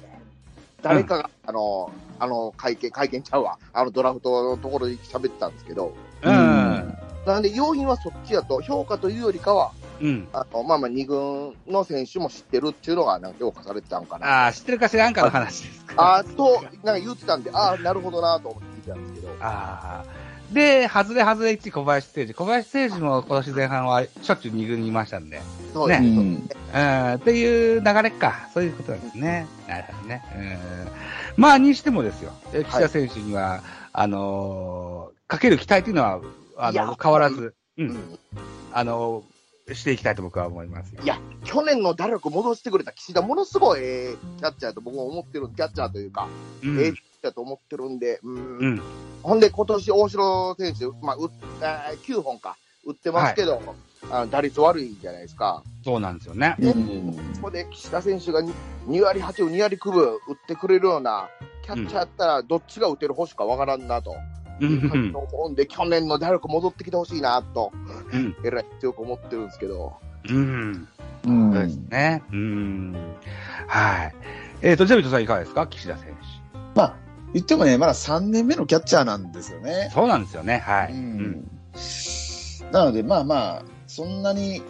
[0.82, 3.58] 誰かが、あの、あの、会見、会見ちゃうわ。
[3.72, 6.98] あの、ドラフトのところで喋ってたんですけど、うん。
[7.26, 10.28] なんで、要因はそっちやと、評価というよりかは、うん。
[10.32, 14.44] あの、まあまあ、二軍の選手も知ってるっていうのが、なんか評価されてたのかな。
[14.44, 16.18] ああ、知ってるか知らんかの話ですか。
[16.18, 20.24] あーと、なんか言ってたんで、ああ、なるほどなと思って聞いてたんですけど、ああ。
[20.52, 22.34] で、外れ外れ1、小林誠司。
[22.34, 25.40] 小林誠司も今年前半はしょっちゅう2軍にいましたんで。
[25.72, 26.08] そうですね。
[26.08, 26.16] うん。
[26.16, 26.78] う
[27.10, 28.48] ん、っていう流れか。
[28.52, 29.46] そういうことなんですね。
[29.66, 30.22] なるほどね。
[31.36, 31.42] うん。
[31.42, 32.32] まあ、にしてもですよ。
[32.52, 36.20] え岸田選手には、あのーかける期待というのは、
[36.58, 38.18] あの、変わらず、う、うんん
[38.72, 39.33] あのー
[39.72, 41.00] していきたいと僕は思いますよ。
[41.02, 46.28] いや、去年の打力戻してくれた岸田、ものすごい、えーキャッチャーと僕は思ってる、キャッチャーというか、
[46.62, 46.78] うん。
[46.78, 48.82] ええキャッチャーと思ってるんで、うんうん。
[49.22, 51.30] ほんで、今年大城選手、まあ、う
[51.62, 53.62] あー9本か、打ってますけど、
[54.10, 55.62] あの打率悪いじゃないですか。
[55.82, 56.56] そうなんですよね。
[56.60, 57.12] うん。
[57.36, 58.40] ここで岸田選手が
[58.86, 61.28] 2, 割8分、2割9分打ってくれるような
[61.62, 64.14] キャッチャーやったら、どっちが打てる星かわからんなと。
[64.60, 67.72] うんいう感じの思うんで、去年の誰か戻ってきてほしいなと、
[68.12, 68.36] うん。
[68.44, 69.94] えらい強く思ってるんですけど。
[70.28, 70.88] うん。
[71.26, 72.22] うんそうですね。
[72.32, 72.94] うん。
[73.66, 74.14] はい。
[74.62, 75.66] えっ、と、ジャビットさんいかがですか？
[75.66, 76.14] 岸田選
[76.74, 76.96] まあ、
[77.32, 79.94] 言ってもね、まだ3年目のキャッチャーなんですよね手。。
[79.94, 80.58] そうなんですよね。
[80.58, 80.92] はい。
[80.92, 81.50] ううんん。
[82.72, 84.62] なので、まあまあ、そんなに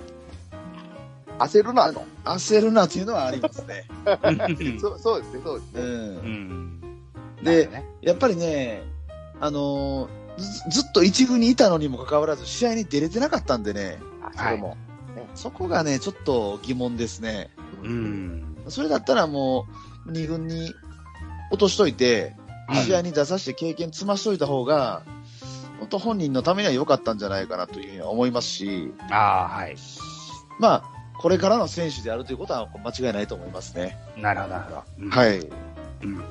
[1.38, 2.03] 焦るなと。
[2.25, 3.85] 焦るなというのはありますね。
[4.81, 5.79] そうそうですね、そうですう。
[5.79, 5.83] ね。
[5.83, 6.81] うんん。
[7.42, 8.83] でなるやっぱりね、
[9.40, 14.77] あのーずずっと一軍にいたのにもかかわらず、試合に出れてなかったんでね、あそれも。
[15.35, 17.51] そこがね、ちょっと疑問ですね。
[17.83, 18.57] うん。
[18.68, 19.66] それだったらも
[20.07, 20.73] う、二軍に
[21.51, 22.35] 落としといて、
[22.66, 25.03] はい試合に出させて経験積ましといた方が、
[25.81, 29.77] 本当本人のためには良かったんじゃないかなというふうには思いますし、ああ、はい。
[30.59, 30.85] まあ、
[31.18, 33.99] これからの選手であるということは間違いないと思いますね。
[34.16, 34.83] なるほど、なるほど。
[35.01, 35.38] うんはい。
[35.38, 36.25] うん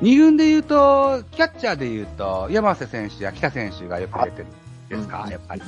[0.00, 5.62] 二軍で言うと、キャッチャーで言うと、山瀬選手や北選手がよく出てるんですか、うんやっぱり。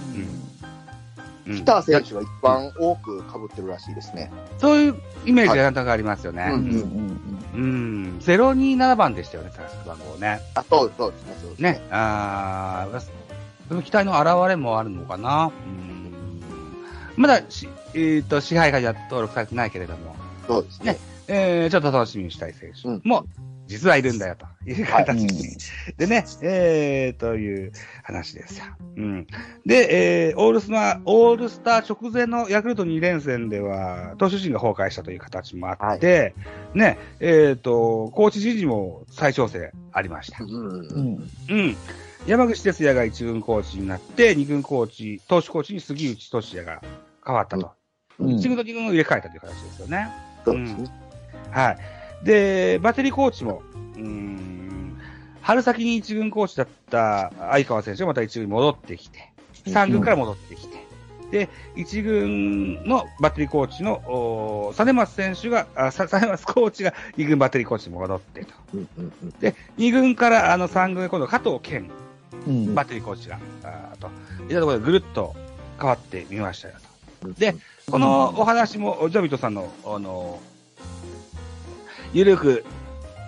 [1.57, 4.31] 北選手が一番多く被ってるらしいですね。
[4.59, 4.95] そういう
[5.27, 6.43] イメージがなんとなくありますよね。
[6.43, 8.19] はいうんうんうん。
[8.21, 10.41] 027番でしたよね、確か番号ね。
[10.55, 11.81] あ、そうそうですね、そうですね。
[11.91, 13.01] あー
[13.69, 15.47] その期待の表れもあるのかな？
[15.47, 16.13] うん。
[17.17, 20.15] まだし、えっ、と、支配下には登録されてないけれども、
[20.47, 20.99] そうですね。
[21.29, 23.25] えー、ちょっと楽しみにしたい選手うんも、
[23.71, 25.27] 実はいるんだよ、という形うん
[25.97, 28.65] でね、えー、という話ですよ。
[28.97, 29.27] うん。
[29.65, 36.35] で、えー、オールスター、オールスター直前のヤクルト2連戦では、投手陣が崩壊したという形もあって、
[36.75, 40.43] ね、えー、と、コーチ陣にも再調整ありました。
[40.43, 41.77] うんうんうん。
[42.27, 46.83] 山口哲也が一軍コーチになって、二軍コーチ、投手コーチに杉内俊也が
[47.25, 47.67] 変わったと。
[47.67, 47.71] うん
[48.37, 50.11] 一軍と二軍を入れ替えたという形ですよね。
[50.45, 50.91] そうですね。
[51.53, 52.00] はい。
[52.23, 53.63] で、バッテリーコーチも、
[53.97, 54.99] うーん、
[55.43, 59.33] 春先に一軍コーチだった相川選手がまた一軍に戻ってきて、
[59.67, 60.81] 三軍から戻ってきて、
[61.31, 68.53] で、一軍のバッテリーコーチの、お実松選手が、あ、さ実松コーチが二軍バッテリーコーチに戻ってと。
[69.41, 71.91] で、二軍からあの三軍へ今度加藤健
[72.47, 74.09] うんバッテリーコーチが、あーと、
[74.43, 75.35] いったところでぐるっと
[75.79, 76.75] 変わってみましたよ
[77.23, 77.33] と。
[77.33, 77.55] で、
[77.91, 80.41] このお話も、ジョビットさんの、あの、
[82.13, 82.65] ゆるく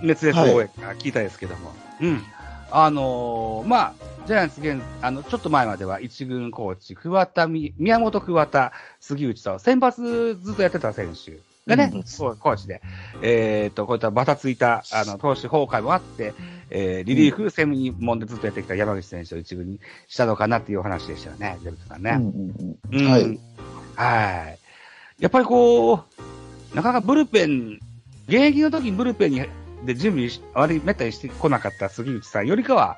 [0.03, 2.23] 熱烈応援が聞いたですけども、うん。
[2.71, 3.95] あのーまあ、
[4.27, 12.81] ジャイアンツ現、あの、ちょっと前までは一軍コーチ、桑田み、宮本桑田、杉内と、先発ずっとやってた選手がね、うんコーチで、
[13.21, 16.35] えっ、と、こういったバタついた、あの、投手崩壊もあって、
[16.71, 22.19] えーリリーフ、専門でずっとやってきた山口選手を一軍にしたのかなっていうお話でしたよね、ジョビットさんね。
[22.91, 23.41] うんはい。
[23.97, 24.59] はい。
[25.19, 27.79] やっぱりこう、なかなかブルペン、
[28.29, 29.43] 現役の時にブルペンに
[29.85, 32.97] で準備し、あまりめったにしてこなかった杉内さんよりかは、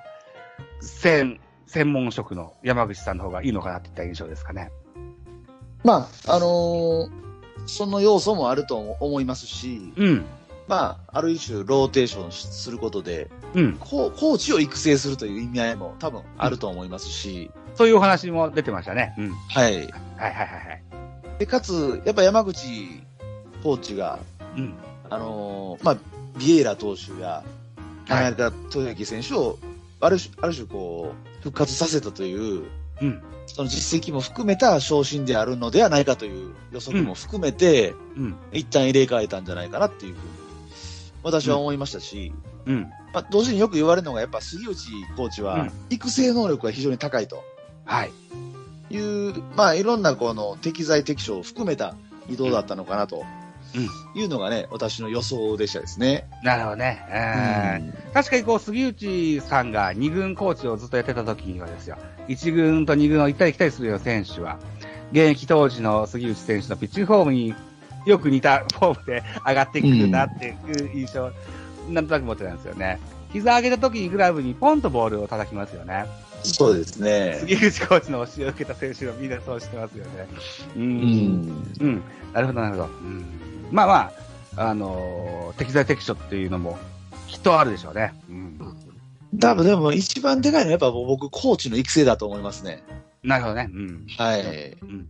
[0.81, 4.71] 専、専門職の山口さんの方がいいのかなっていった印象ですかね。
[5.83, 7.25] まあ、あのー
[7.67, 10.25] その要素もあると思いますし、うん。
[10.67, 13.77] まあ、ある一種ローテーションすることで、うん。
[13.79, 19.15] ココーチを育成するという意味合いも多分あると思いますし、そういうお話も出てましたね。
[19.19, 19.31] うん。
[19.33, 19.75] はい。
[19.75, 20.83] はいはいはいはい。
[21.39, 22.67] で、かつ、やっぱ山口
[23.63, 24.19] コーチが、
[24.57, 24.75] うん。
[25.11, 25.97] あのーまあ、
[26.39, 27.43] ビエイラ投手や、
[28.09, 29.59] はい柳田豊之選手を、
[30.01, 32.65] ある種、ある種こう、復活させたという、
[33.01, 33.23] うん。
[33.47, 38.37] その実績も含めた昇進であるのではないかという予測も含めて、うん。
[38.53, 40.29] 一旦入れ替えたんじゃないかなっていうふうに、
[41.23, 42.33] 私は思いましたし、
[42.67, 42.91] うん。
[43.15, 47.43] まあ、同時によく言われるのが、やっぱ杉内コーチはうん、育成能力が非常に高いと
[47.85, 48.13] はい。
[48.91, 51.95] いう、まあ、いろんなこの適材適所を含めた
[52.29, 53.25] 移動だったのかなと
[54.15, 56.27] いうのがね、私の予想でしたですね。
[56.43, 57.05] なるほどね。
[57.09, 61.97] うん確かにこう、杉内さんが2軍コーチをずっとやってた時にはですよ、
[62.29, 64.59] 1軍と2軍を行ったり来たりするような選手は、
[65.11, 67.55] 現役当時の杉内選手のピッチングフォームに
[68.07, 71.31] よく似たフォームで上がってくるなっていう印象、
[71.89, 73.01] なんとなく持ってたんですよね。
[73.33, 76.07] 膝上げた時にグラブにポンとボールを叩きますよね。
[76.45, 77.39] そうですね。
[77.41, 80.29] 杉内コーチの教えを受けた選手がみんなそうしてますよね。
[80.77, 80.79] う。
[80.79, 81.75] うんん。
[81.81, 82.03] うん。
[82.33, 82.85] なるほど、なるほど。
[82.85, 83.25] うん。
[83.75, 84.13] まあま
[84.57, 86.79] あ、あのー適材適所っていうのも
[87.27, 88.15] きっとあるでしょうね。
[88.29, 88.59] うん。
[89.41, 92.85] 多分でも一番でかいのはやっぱ僕、コーチの育成だと思いますね。
[93.25, 93.69] なるほどね。
[93.73, 94.07] うん。
[94.17, 94.77] はい。
[94.81, 95.09] うん。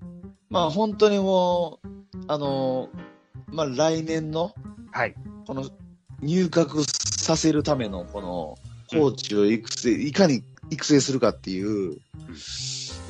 [0.48, 1.88] まあ本当にもう、
[2.26, 4.54] あのーまあ来年の、
[4.92, 5.14] はい。
[5.46, 5.68] この
[6.22, 6.84] 入閣
[7.22, 8.58] させるためのこの
[8.90, 11.96] コーチを育成、いかに育成するかっていう、ま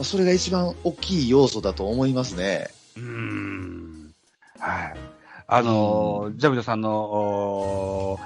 [0.00, 2.70] あそれが一番大きい要素だと思いますね。
[2.96, 4.12] うーん。
[4.58, 5.13] はい。
[5.54, 8.18] あのージャビドさんの、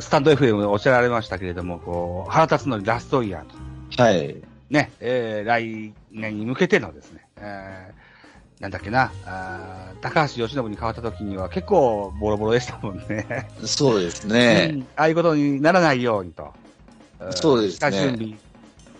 [0.00, 4.02] スタンド FM でおっしゃられましたけれども、こう、腹立つのにラストイヤーと。
[4.02, 4.36] はい。
[4.68, 13.48] ね、えー、来年に向けてのですね、えー、なんだっけな、あー高橋由伸に変わった時には結構ボロボロでしたもんね。
[13.64, 14.66] そうですうね。
[14.66, 16.42] んああいうことにならないようにと。
[16.44, 16.52] ん
[17.30, 18.34] そうですね下準備。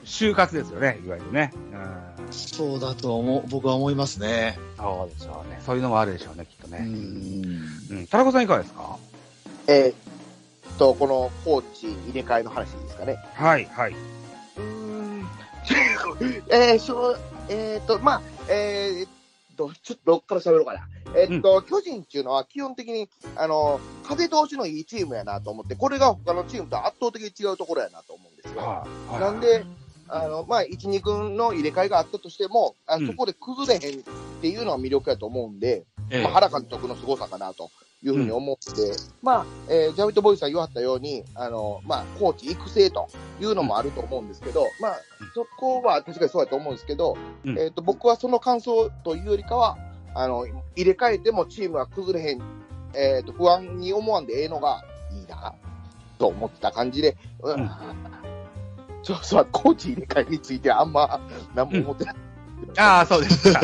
[0.07, 1.53] 就活ですよね、いわゆるね。
[1.55, 4.59] うんそうだと思う、僕は思いますね。
[4.77, 5.61] そうでしょうね。
[5.65, 6.81] そういうのもあるでしょうね、きっとうね。
[6.81, 6.89] ん。
[7.91, 8.07] うん。
[8.07, 8.99] 田中さんいかがですか？
[9.67, 13.19] えーっと、このコーチ入れ替えの話ですかね。
[13.35, 13.93] はい、はい。
[13.93, 15.27] うーん。
[16.51, 19.11] えー、しょう、えーっと、まあ、えーっ
[19.57, 20.89] と、ちょっとどっから喋ろうかな。
[21.15, 28.61] えーっと、巨人っていうのは基本的に、あの、風通しのいいチームやなと思って、これが他のチームと圧倒的に違うところやなと思うんですよ。
[28.61, 29.21] はい、はい。
[29.21, 29.65] なんで、
[30.09, 33.07] あの、まあ、1、2軍の入れ替えがあったとしても、あうん。
[33.07, 34.03] そこで崩れへんっ
[34.41, 36.23] ていうのは魅力やと思うんで、ええ。
[36.23, 37.71] まあ、原監督の凄さかなと
[38.03, 38.93] いうふうに思って、
[39.23, 43.09] まあ、えージャビット・ボーイさん言わはったように、あの、まあ、コーチ育成と
[43.41, 44.97] いうのもあると思うんですけど、まあ、
[45.35, 47.59] そこは確かにそうやと思うんですけど、うん。
[47.59, 49.77] えっ、と、僕はその感想というよりかは、
[50.15, 52.43] あの、入れ替えてもチームは崩れへん、
[52.95, 55.55] えっ、と、不安に思わんでええのがいいな、
[56.19, 57.71] と思ってた感じで、ううん
[59.03, 61.21] そうそう、コーチ入れ替えについてはあんま
[61.55, 62.15] 何も思ってない。
[62.77, 63.61] ああ、そうですか。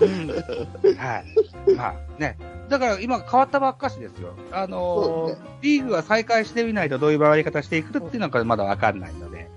[0.00, 1.74] うんうんはい。
[1.76, 2.36] まあね。
[2.68, 4.34] だから今変わったばっかしですよ。
[4.52, 9.48] あのーそうですリーグが再開してみないとどういう回り方していくっていうのがまだわかんないので、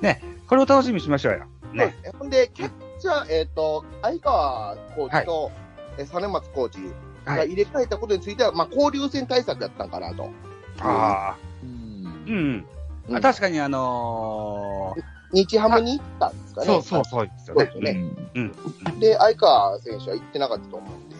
[0.00, 0.22] ね。
[0.48, 1.46] これを楽しみにしましょうよ。
[1.72, 1.94] ね。
[2.18, 5.50] ほんで、キャッチャー、えっ、と、相川コーチと、
[5.98, 6.78] えー実松コーチ
[7.24, 7.46] がはい。
[7.46, 10.30] 入れ替えたことについては、まあ、交流戦対策やったんかなと。
[10.80, 11.36] ああ。
[11.62, 12.66] うんうん。
[13.08, 14.96] うんあ確かにあの
[15.32, 16.72] 日ハムに行ったんですかー、ね。
[16.72, 17.92] そうそうそうですよねそうで。
[17.92, 18.10] すね。
[18.34, 19.00] うん。
[19.00, 21.16] で、相川選手は行ってなかったと思うんで、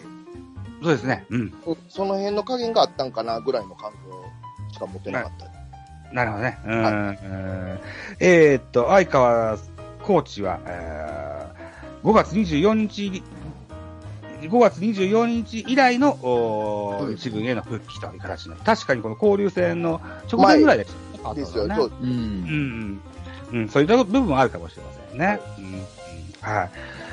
[0.81, 1.25] そうですね。
[1.29, 1.41] うん。
[1.41, 6.13] うんその辺の加減があったんかなぐらいの感想しか持ってなかった。
[6.13, 6.57] なるほどね。
[6.65, 6.85] うん。
[6.85, 7.79] うん
[8.19, 9.57] えーっと、相川
[10.03, 11.37] コーチは、えー
[12.03, 13.21] 5月24日入
[14.41, 18.61] り、5月24日以来の、お一軍への復帰という形になる。
[18.63, 19.99] 確かにこの交流戦の
[20.31, 20.91] 直前ぐらいでし
[21.33, 21.75] たねですよ、ね。
[21.75, 23.01] そうんん
[23.51, 23.59] うん。
[23.59, 25.39] うん、そういった部分もあるかもしれませんね。
[25.57, 25.81] うんうん
[26.41, 26.69] はい。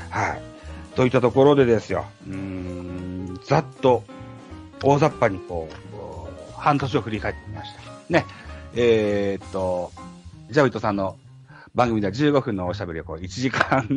[0.09, 0.41] はい。
[0.95, 2.05] といったところでですよ。
[2.27, 4.03] うーん、ざっと、
[4.81, 7.81] 大雑把にこう、こう半年を振り返ってみました。
[8.09, 8.25] ね。
[8.75, 9.91] えーっと、
[10.49, 11.17] ジャビットさんの
[11.73, 13.87] 番組では15分のおしゃべりをこう1時間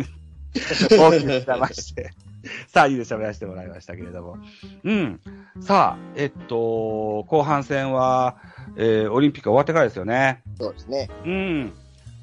[0.53, 2.13] 大きくしてまして、
[2.69, 4.39] さあ、いいで喋らせてもらいましたけれども。
[4.85, 5.21] うん。
[5.61, 8.37] さあ、えっと、後半戦は、
[8.77, 10.43] えーオリンピックが終わってからですよね。
[10.59, 11.09] そうですね。
[11.25, 11.73] うん。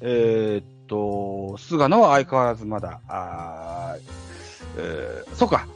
[0.02, 4.02] えーっと、菅野は相変わらずまだ、あー
[4.78, 5.68] えーそうか。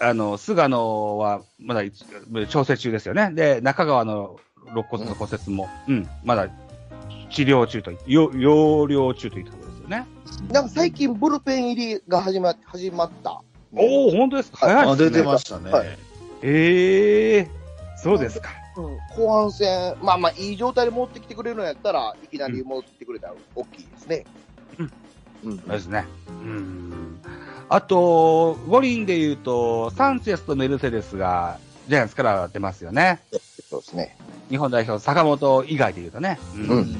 [0.00, 2.04] あの、菅野はまだ一
[2.48, 3.30] 調整中ですよね。
[3.32, 6.48] で、中川の肋骨の骨折も、うん、まだ
[7.30, 9.61] 治療中と、よ養療中というところですよね。
[10.50, 13.40] なんか最近ブルペン入りが始ま始まった。
[13.74, 14.58] おお、本当ですか？
[14.58, 15.10] 早いあ、ですね。
[15.10, 15.70] 出てましたね。
[15.70, 15.98] はい
[16.42, 17.50] ええ
[17.96, 18.50] そうですか。
[18.76, 24.24] うん、後半戦、まあまあ、いい状態で持ってきてくれるのやったら、いきなり戻ってきてくれたら大きいですね。
[24.78, 24.92] うん。
[25.44, 25.58] うん。
[25.58, 26.04] そうですね。
[26.28, 27.20] うん。
[27.68, 33.20] あと、五輪で言うと、サンチェスとメルセデスが、ジャイアンツから出ますよね。
[33.70, 34.16] そうですね。
[34.50, 36.38] 日本代表、坂本以外で言うとね。
[36.54, 36.62] うん。
[36.62, 36.96] うんうん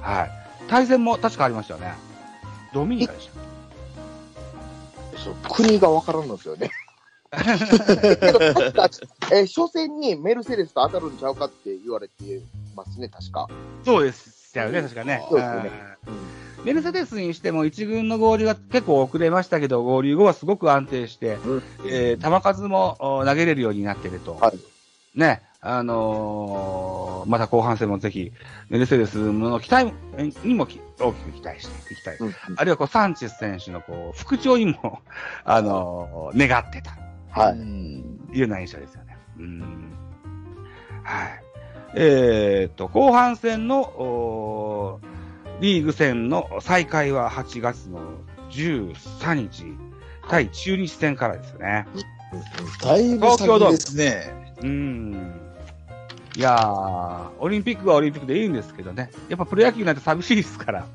[0.00, 0.30] はい。
[0.72, 1.92] 対戦も確かありましたよね。
[2.72, 5.18] ドミニカでした。
[5.18, 6.70] そう国がわからんのですよね。
[7.30, 8.90] けど、確か、
[9.32, 12.40] えー初戦にメルセデスと当たるんちゃうかって言われて
[12.74, 13.48] ますね、確か。
[13.84, 15.22] そうでしたよね、確かね。
[15.28, 15.70] そうですよね
[16.06, 24.36] うんメルセデスにしても一軍の合流が結構遅れましたけど、合流後はすごく安定して、うんえー球数もお投げれるようになってると。
[24.40, 24.58] はい。
[25.18, 28.32] ね、あのーまた後半戦もぜひ、
[28.68, 29.92] メルセデスの期待
[30.42, 32.16] にもき大きく期待していきたい。
[32.18, 34.98] うんあるいはこう、サンチェス選手のこう、復調にも、
[35.44, 36.98] あのー願ってた。
[37.30, 37.52] はい。
[37.52, 39.16] うんいうような印象ですよね。
[39.38, 39.92] うん。
[41.04, 41.42] はい。
[41.94, 45.12] えーっと、後半戦の、おー
[45.60, 48.00] リーグ戦の再開は8月の
[48.50, 49.64] 13日、
[50.28, 51.86] 対中日戦からですよね。
[52.82, 54.56] だいぶ先ですね。
[54.60, 55.51] うん。
[56.34, 59.10] いやー、オリンピックはオリンピックでいいんですけどね。
[59.28, 60.86] やっぱプロ野球なんて寂しいですから。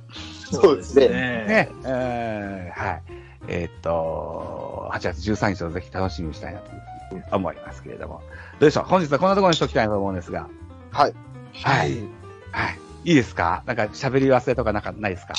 [0.52, 1.08] そうですね。
[1.10, 1.70] ね。
[1.86, 3.04] えーはい。
[3.48, 8.22] えーっと、8月13日をぜひ楽しみにしたいなというふうに思いますけれども。
[8.60, 8.84] どうでしょう？
[8.86, 10.50] 本日はこんなところにしときたいと思うんですが。
[10.92, 11.14] はい。
[11.54, 11.92] はい。
[12.52, 12.80] はい。
[13.06, 13.64] いいですか？
[13.68, 15.36] なんか喋り忘れとかなんかないですか？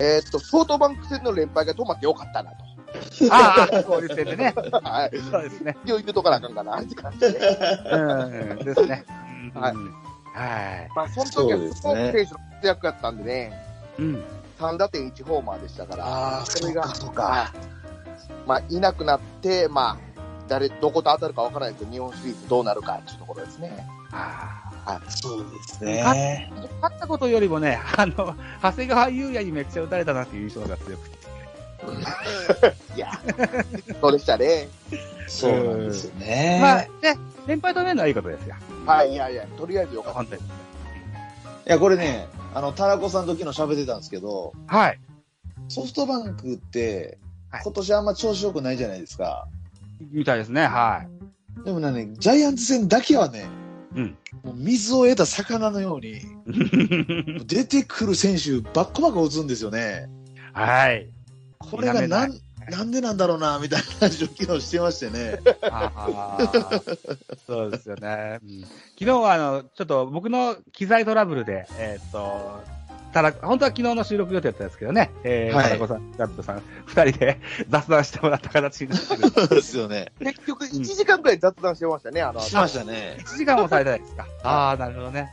[0.00, 2.56] えーっと、ソフトバンク戦の連敗が止まってよかったなと。
[3.30, 4.54] ああ、交流戦でね。
[4.82, 5.18] はい。
[5.18, 5.76] そうですね。
[5.84, 7.26] 一応言うとかなあかんかなって感じで。
[7.26, 9.04] うん、ですね。
[9.54, 9.74] うんはい
[10.36, 10.90] はい。
[10.94, 13.52] まあ、その時そうはですねスポーツ選手の活躍やったんでね、
[13.98, 14.24] うん。
[14.58, 17.52] 3打点1ホーマーでしたから、ああ、それがそうか、そうか。
[18.46, 23.86] まあ、いなくなって、まあ、誰、どこと当たるかわからないけど、日本シリーズどうなるかっていうところですね。
[24.12, 26.02] あそうですね。
[26.02, 26.14] あ。
[26.80, 31.16] 勝ったことよりもね、あの、長谷川優也にめっちゃ打たれたなっていう印象が強くて。
[32.96, 33.10] いや、
[34.00, 34.68] そうでしたね。
[35.28, 36.58] そうなんですよね。
[36.60, 38.54] まあ、ね、連敗止めるのはいいことですよ。
[38.86, 40.18] はい、いやいや、とりあえずよかった。
[40.18, 40.42] 本当に。
[40.42, 40.44] い
[41.66, 45.00] や、これね、あの、タラコさんと昨日喋ってたんですけど、はい。
[45.68, 47.18] ソフトバンクって
[47.50, 49.48] はい、今年あんま調子良くないじゃないですか。
[50.12, 51.04] みたいですね、は
[51.60, 51.64] い。
[51.64, 53.46] でもね、ジャイアンツ戦だけはね、
[53.94, 54.16] うん。
[54.42, 56.20] もう水を得た魚のように、
[57.46, 60.08] 出てくる選手、バッコバコ打つんですよね。
[60.52, 61.08] はい。
[61.58, 62.40] これがなん、
[62.70, 65.38] なんでなんだろうな、みたいな話を昨日してましてね。
[67.46, 68.40] そうですよね。
[68.42, 68.60] うん
[68.98, 72.62] 昨日は、あの、ちょっと僕の機材トラブルで、えーっと、
[73.12, 77.38] ただ、本当は昨日の収録予定だったんですけどね、えー、はいタラコさん、ガットさん、二人で
[77.68, 79.30] 雑談してもらった形になってる。
[79.30, 80.12] そうですよね。
[80.18, 83.16] 結局、1時間くらい雑談してましたね、あの、しましたね。
[83.20, 84.26] 1時間もされたいですか。
[84.42, 85.30] ああ、なるほどね。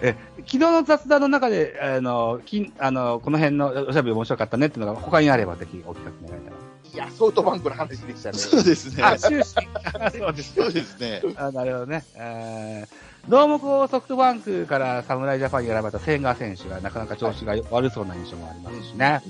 [0.00, 0.14] え、
[0.50, 6.52] 昨日の雑談の中で、あの、きあの、この辺のおしゃべり面白かったねっていうのが他にあればぜひお聞かせ願いたい
[6.94, 8.38] いや、ソフトバンクの話でしたね。
[8.38, 9.02] そうですね。
[9.02, 9.08] な。
[9.08, 9.54] あ、終始。
[10.00, 11.22] あそうですそうですね。
[11.36, 12.04] あなるほどね。
[12.16, 19.20] えーどうもこう、ソフトバンクから侍ジャパンに選ばれた千賀選手がなかなか調子が悪そうな印象もありますしね。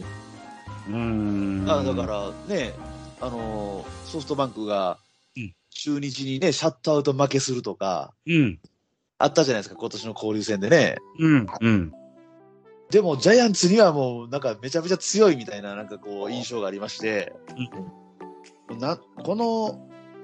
[0.88, 1.66] うーん。
[1.68, 2.74] あだからね、
[3.20, 4.98] あのーソフトバンクが
[5.36, 8.60] うん中日にね、シャットアウト負けするとか、うん。
[9.18, 10.96] あったじゃないですか、今年の交流戦でね。
[11.18, 11.46] うん。
[11.60, 11.92] うん。
[12.90, 17.34] でも、ジャイアンツにはもう、なんかめちゃめちゃ強いみたいな、なんかこう、印象がありまして、
[18.78, 19.80] な、この、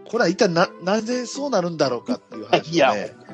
[0.09, 3.11] これは一体な、なぜそうなるんだろうかっていう話いやをね。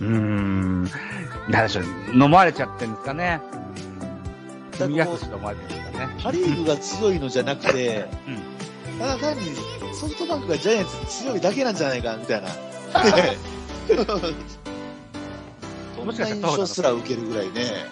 [0.00, 0.84] うーん。
[1.48, 3.40] なんでしょう、飲まれちゃってるんですかね。
[4.72, 4.78] うん。
[4.78, 6.14] 住みやすしと思われてるんですかね。
[6.22, 8.38] パリーグが強いのじゃなくて、うん
[8.98, 9.42] ただ単に
[9.92, 12.48] ソフトバンクがジャイアンツ強いだけなんじゃないか、みたい な。
[15.96, 17.86] そんな印象すら受けるぐらいね。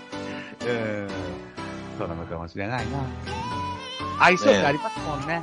[0.66, 1.08] うん。
[1.98, 2.98] そうなのかもしれないな。
[4.18, 5.42] 相性がありますもんね。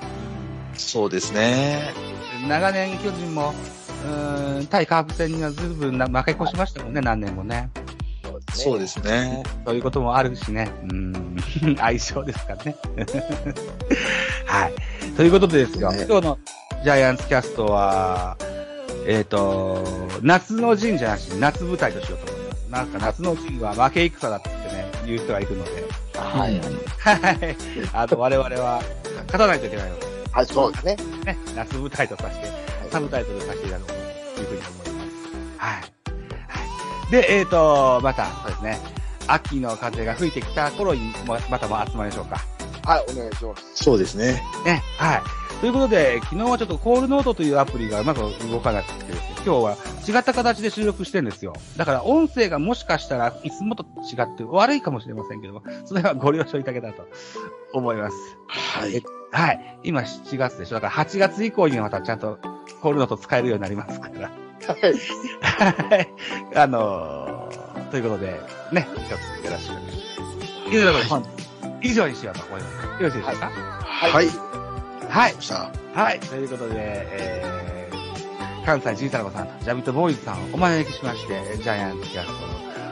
[0.74, 1.94] そうですね。
[2.48, 3.54] 長年巨人も、
[4.06, 7.70] うーん、対カープ戦にはずいぶんな負け越しましたもんね、何年もね。
[8.54, 9.44] そうですね。
[9.66, 10.70] そういうこともあるしね。
[10.84, 11.38] うん。
[11.78, 12.76] 相性ですかね。
[14.48, 14.74] はい。
[15.12, 16.40] ということでですよ、ね今日の
[16.84, 18.38] ジャイアンツキャストは、
[19.06, 19.84] えっ、と、
[20.22, 22.70] 夏の陣じゃなしに夏舞台としようと思います。
[22.70, 25.72] なんか夏の陣は負け戦だってね、言う人がいるので、
[26.14, 26.60] はい。
[27.00, 27.58] はい。
[27.94, 28.82] あの、我々は
[29.26, 30.98] 勝たないといけないので、はい、そうですね。
[31.26, 32.48] ね、夏舞台とさせて、
[32.90, 35.58] サブタイトルさせていただこうというふうに思います。
[35.58, 35.74] はい。
[35.74, 35.82] は
[37.10, 37.12] い。
[37.12, 38.80] で、えっ、と、また、そうですね、
[39.28, 42.57] 秋の風が吹いてきた頃に、もまたも集まりましょうか。
[42.88, 43.84] はい、お願いします。
[43.84, 44.42] そうですね。
[44.64, 45.22] ね、はい。
[45.60, 51.54] ということで、昨日はちょっとコールノートというアプリがうまく動かなくてですね、今日は違った形で収録してるんですよ。
[51.76, 57.06] だから音声がもしかしたらいつもと違って悪いかもしれませんけども、それはご了承いただけたらと
[57.74, 58.16] 思います。
[58.48, 59.04] はい。
[59.32, 59.80] はい。
[59.84, 60.76] 今7月でしょ。
[60.76, 62.40] だから8月以降にはまたちゃんと
[62.82, 64.32] コールノート使えるようになりますから。
[65.42, 66.08] はい。
[66.56, 68.40] あのー、ということで、
[68.72, 70.70] ね、一つよろしくお願いします。
[70.70, 71.47] 以上でございます。
[71.82, 73.04] 以上にしようと思います。
[73.04, 73.52] よろしいでしょうか？
[73.84, 74.12] はい。
[74.12, 74.28] はい。
[75.10, 75.36] はい。
[75.40, 76.20] さはい。
[76.20, 82.28] ということで、えー、関西ジータラコさんとジャビットボーイズさんをお招きしまして、ジャイアンツキャス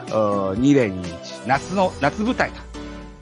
[0.10, 2.52] トのお2021夏の、夏舞台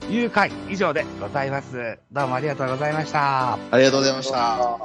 [0.00, 1.98] という回以上でございます。
[2.12, 3.54] どうもありがとうございました。
[3.54, 4.54] ありがとうございました。
[4.54, 4.78] あ